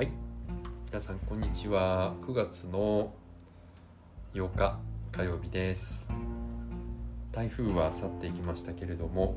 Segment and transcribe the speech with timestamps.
[0.00, 0.10] はい。
[0.86, 2.14] 皆さんこんにちは。
[2.26, 3.12] 9月の
[4.32, 4.78] 8日
[5.12, 6.08] 火曜日です。
[7.30, 9.36] 台風は去っていきましたけれども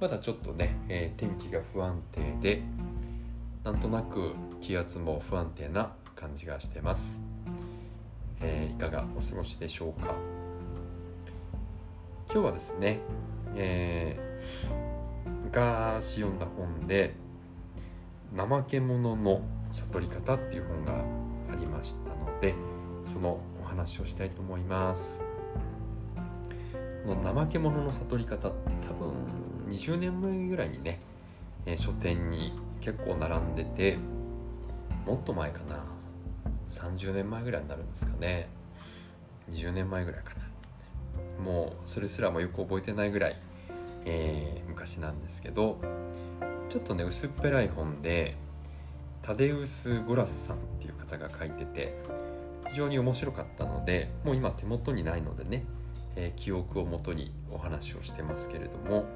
[0.00, 2.62] まだちょっとね、えー、天気が不安定で
[3.62, 7.20] なんとなく気圧も不安定な感じがしてます、
[8.40, 10.14] えー、いかがお過ごしでしょうか。
[12.32, 13.00] 今日はですね、
[13.54, 17.12] えー、昔読んだ本で
[18.34, 19.42] 「怠け者の
[19.82, 20.92] 悟り方」っていう本が
[21.52, 22.54] ありましたので
[23.02, 25.22] そのお話をしたいと思います。
[27.06, 28.52] この怠け者の悟り方多
[28.94, 29.12] 分
[29.68, 31.00] 20年前ぐらいにね、
[31.66, 33.98] え、書店に結構並んでて
[35.04, 35.84] もっと前かな
[36.68, 38.48] 30年前ぐらいになるんですかね。
[39.50, 40.44] 20年前ぐらいかな。
[41.44, 43.36] もうそれすらもよく覚えてないぐらい、
[44.06, 45.78] えー、昔なんですけど
[46.68, 48.36] ちょっとね薄っぺらい本で
[49.24, 51.96] タデウス・ゴラスさんっていう方が書いてて
[52.68, 55.64] 非常に面白かったのでもう今手元にないのでね、
[56.14, 59.06] えー、記憶をもとにお話をしてますけれども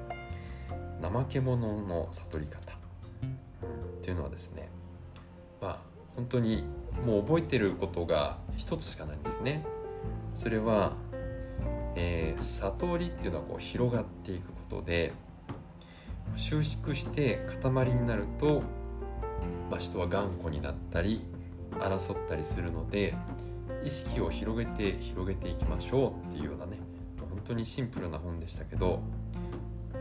[0.99, 2.75] 怠け者の悟り方っ
[4.01, 4.71] ていうのはですね
[5.61, 5.77] まあ
[6.15, 6.63] 本当に
[7.05, 9.63] もう覚えてることが一つしかないんですね。
[10.33, 10.93] それは、
[11.95, 15.13] えー、悟りっていうのはこう広がっていくことで
[16.35, 18.63] 収縮して塊になると、
[19.69, 21.21] まあ、人は頑固になったり
[21.79, 23.15] 争ったりするので
[23.83, 26.77] 意識を広げて広げていきましょうっていうようなね
[27.29, 29.01] 本当にシンプルな本でしたけど、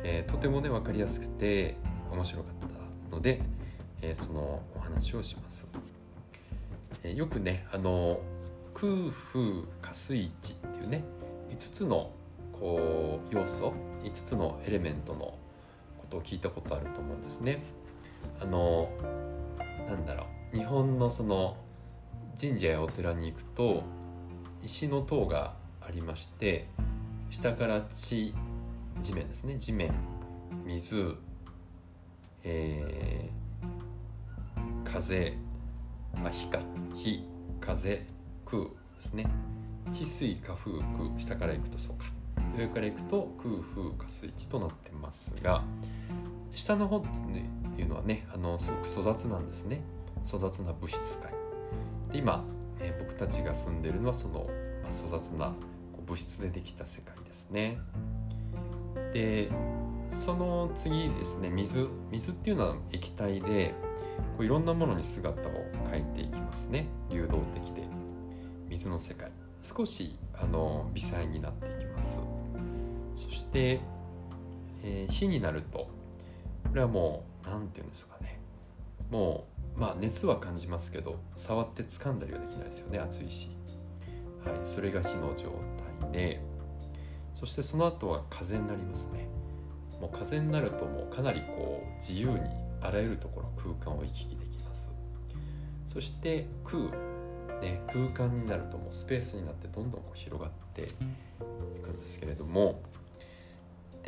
[0.02, 1.76] えー、とてもね分かりやすくて
[2.10, 2.68] 面白かっ
[3.10, 3.40] たので、
[4.02, 5.68] えー、そのお話をします。
[7.04, 8.20] えー、よくねあの
[8.74, 11.04] 空風火水地っていうね
[11.50, 12.10] 5つの
[12.52, 13.72] こう要素
[14.02, 15.38] 5つのエレメントのこ
[16.10, 17.62] とを聞いたことあると思うんですね。
[18.40, 18.90] あの
[19.88, 21.56] なんだろう日本のその
[22.40, 23.82] 神社やお寺に行くと
[24.62, 26.68] 石の塔がありまして
[27.30, 28.34] 下から地
[29.00, 29.92] 地面ですね地面
[30.66, 31.16] 水、
[32.44, 35.36] えー、風
[36.24, 36.60] あ火か
[36.94, 37.24] 火
[37.60, 38.06] 風
[38.44, 39.26] 空ですね。
[39.92, 42.06] 地水火風空下から行くとそうか。
[42.56, 45.62] 上から行くと空風火水地となってますが
[46.52, 47.48] 下の方ってね
[47.78, 49.82] ていうのはねあのすごく粗雑なんですね。
[50.26, 51.32] 粗雑な物質界。
[52.10, 52.44] で今、
[52.80, 54.48] え、僕たちが住んでるのはその、
[54.82, 55.52] まあ、粗雑な
[56.04, 57.78] 物質でできた世界ですね。
[59.14, 59.48] で
[60.10, 63.74] その次ですね水水っていうのは液体で
[64.36, 65.52] こういろんなものに姿を
[65.92, 66.88] 変えていきますね。
[67.10, 67.82] 流動的で。
[68.68, 69.30] 水の世界。
[69.62, 72.18] 少しあの微細になっていきます。
[73.14, 73.80] そして、
[74.82, 75.96] えー、火になると
[76.68, 78.38] これはもう何て言うんですかね。
[79.10, 79.46] も
[79.76, 83.50] うまあ熱は感じますけど触って掴んだりはできないですよね熱いし。
[84.44, 85.52] はいそれが火の状
[86.02, 86.40] 態で。
[87.34, 89.28] そしてその後は風になりますね。
[90.00, 92.38] もう風になるともうかなりこう自由に
[92.80, 94.90] あらゆるところ空間を行き来できます。
[95.86, 96.90] そして空
[97.60, 100.86] ね、空間になるともうスペースになってどんどんこう広がってい
[101.82, 102.80] くんですけれども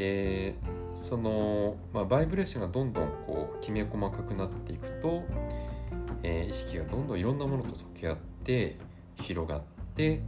[0.00, 0.54] で
[0.94, 5.24] その、まあ、バイブレーションがどんどんこうきめ細かくなっていくと、
[6.22, 8.76] えー、意識がどんどんいろんなものと溶け合って
[9.16, 9.62] 広がっ
[9.94, 10.22] て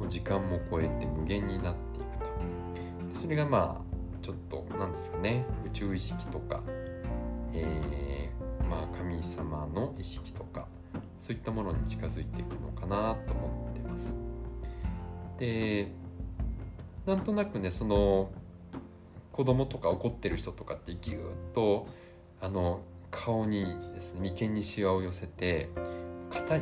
[0.00, 2.24] もう時間も超えて無限になっていくと
[3.06, 6.62] でそれがまあちょっと何ですかね宇宙意識とか、
[7.52, 10.68] えー、まあ神様の意識とか
[11.18, 14.16] そういったものに近づいていくのかなと思ってます。
[15.36, 15.92] で
[17.04, 18.30] なんとなくねその
[19.38, 21.20] 子供とか怒ってる人とかってギュッ
[21.54, 21.86] と
[22.40, 22.80] あの
[23.12, 25.68] 顔にですね眉間にしわを寄せて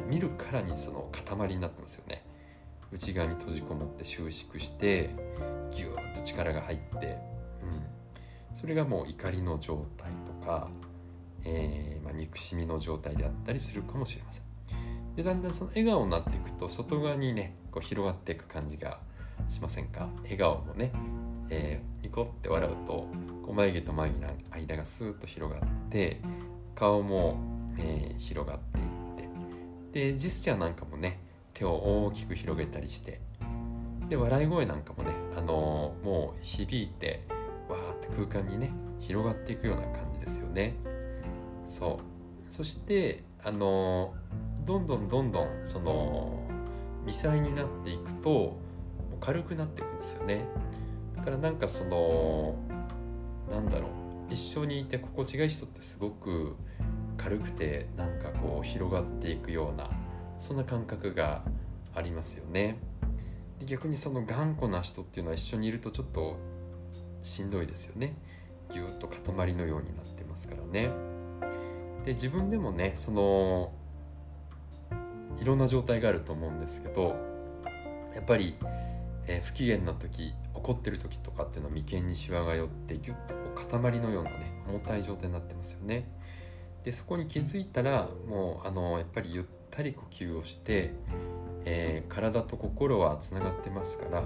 [0.06, 2.22] 見るからにその塊になってますよね。
[2.92, 5.08] 内側に閉じこもって収縮して
[5.74, 7.16] ギューッと力が入って、
[7.62, 7.82] うん、
[8.52, 10.68] それがもう怒りの状態とか、
[11.46, 14.44] えーまあ、憎しみの状態であったりするかもしれません。
[15.16, 19.00] でだんだんその笑顔になっていくと外側にねこう広がっていく感じが
[19.48, 20.10] しませんか？
[20.24, 20.92] 笑顔もね。
[21.50, 23.08] えー、ニコって笑うとこ
[23.48, 26.20] う眉毛と眉毛の間がスーッと広がって
[26.74, 27.38] 顔も、
[27.78, 29.30] えー、広がっていっ
[29.92, 31.20] てでジェスチャーなんかもね
[31.54, 33.20] 手を大きく広げたりして
[34.08, 37.22] で笑い声なんかもね、あのー、もう響いて
[37.68, 38.70] わーって空間にね
[39.00, 40.74] 広がっていくような感じですよね。
[41.64, 41.98] そ
[42.48, 42.52] う。
[42.52, 46.40] そしてあのー、どんどんどんどんその
[47.04, 48.56] 微細になっていくと
[49.20, 50.44] 軽くなっていくんですよね。
[51.26, 52.54] からなんかその
[53.50, 53.90] なんだろう。
[54.28, 56.56] 一緒にいて心地がいい人ってすごく
[57.16, 59.88] 軽くてなんかこう広がっていくような
[60.38, 61.42] そんな感覚が
[61.94, 62.78] ありますよね。
[63.60, 66.38] で逆にその頑固な人っていうのは一緒にいるとちょっと
[67.22, 68.16] しんどいですよね。
[68.72, 70.90] ぎゅっと塊のようになってますからね。
[72.04, 73.72] で自分でもねその
[75.40, 77.16] いろんな状態があると思うんですけど
[78.14, 78.56] やっぱり、
[79.26, 86.08] えー、不機嫌な時怒ってる時とかっていうのは眉間にしわが寄ってギュッとこう塊のようなね重たい状態になってますよね。
[86.84, 90.92] でそこに気づいたらもうあのやっぱりゆったり呼吸をして、
[91.64, 94.24] えー、体と心はつながってますから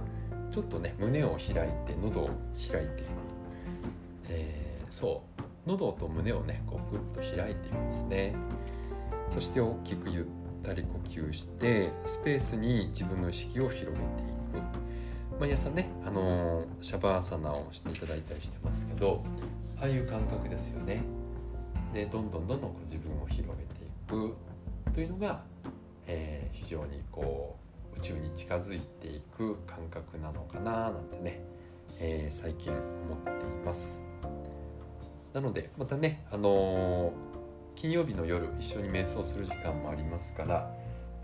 [0.51, 2.31] ちょっとね胸を開いて喉を
[2.71, 3.09] 開いていく、
[4.29, 5.41] えー、そう。
[5.67, 8.35] 喉と胸をねこうグッと開いていくんですね。
[9.29, 10.25] そして大きくゆっ
[10.63, 14.01] たり呼吸してスペースに自分の意識を広げていく。
[15.41, 19.25] 毎朝ね、あのー、シャバーサナをしていただいたりしてますけど
[19.81, 21.03] ああいう感覚ですよね。
[21.95, 24.37] でどんどんどんどんこう自分を広げていく。
[24.93, 25.43] というのが、
[26.07, 27.57] えー、非常にこ
[27.95, 31.41] う宇宙に近づいていく感覚なのかななんてね、
[31.99, 32.81] えー、最近思
[33.15, 34.03] っています。
[35.33, 37.13] なのでまたねあのー、
[37.77, 40.71] 金曜日の夜一緒に瞑想する時間もありますから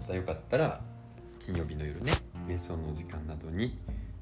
[0.00, 0.80] またよかったら
[1.38, 2.12] 金曜日の夜ね
[2.48, 3.76] 瞑想の時間などに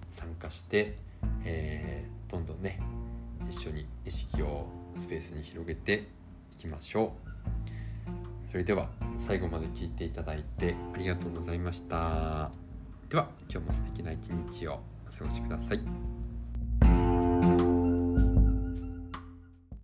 [0.08, 0.96] 参加して、
[1.44, 2.80] えー、どんどんね
[3.48, 6.08] 一緒に意識をスペースに広げて
[6.52, 8.50] いきましょう。
[8.50, 12.50] それでは最後まで聞いていただいてありがとうございました。
[13.08, 16.13] では今日も素敵な一日をお過ごしください。